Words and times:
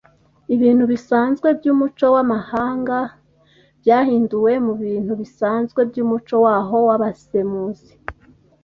Ibintu 0.55 0.83
bisanzwe 0.91 1.47
byumuco 1.59 2.05
wamahanga 2.15 2.97
byahinduwe 3.81 4.51
mubintu 4.65 5.11
bisanzwe 5.21 5.79
byumuco 5.89 6.35
waho 6.45 6.77
wabasemuzi. 6.87 7.91